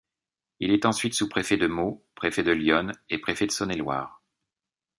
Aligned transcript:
Il 0.59 0.71
est 0.71 0.87
ensuite 0.87 1.13
sous-préfet 1.13 1.57
de 1.57 1.67
Meaux, 1.67 2.03
préfet 2.15 2.41
de 2.41 2.51
l'Yonne 2.51 2.91
et 3.11 3.19
préfet 3.19 3.45
de 3.45 3.51
Saône-et-Loire. 3.51 4.23